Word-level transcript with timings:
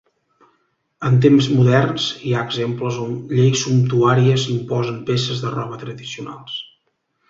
En 1.09 1.19
temps 1.25 1.49
moderns, 1.57 2.07
hi 2.25 2.33
ha 2.39 2.47
exemples 2.51 2.99
on 3.05 3.13
lleis 3.35 3.63
sumptuàries 3.69 4.51
imposen 4.59 5.01
peces 5.13 5.47
de 5.47 5.57
roba 5.57 5.83
tradicionals. 5.89 6.63